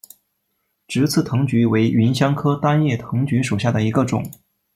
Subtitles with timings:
[0.87, 4.31] 直刺藤橘为芸香科单叶藤橘属下的一个种。